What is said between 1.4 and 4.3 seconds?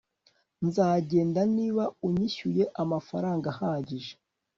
niba unyishyuye amafaranga ahagije